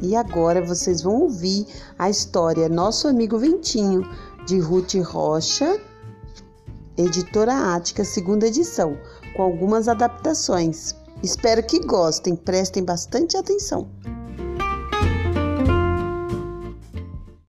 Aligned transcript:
E 0.00 0.16
agora 0.16 0.64
vocês 0.64 1.02
vão 1.02 1.22
ouvir 1.22 1.66
a 1.98 2.08
história 2.08 2.68
Nosso 2.68 3.06
Amigo 3.06 3.38
Ventinho, 3.38 4.02
de 4.46 4.58
Ruth 4.58 4.94
Rocha, 5.04 5.78
editora 6.96 7.74
Ática, 7.74 8.04
segunda 8.04 8.46
edição, 8.46 8.96
com 9.36 9.42
algumas 9.42 9.88
adaptações. 9.88 10.94
Espero 11.22 11.62
que 11.62 11.80
gostem, 11.80 12.34
prestem 12.34 12.82
bastante 12.82 13.36
atenção. 13.36 13.88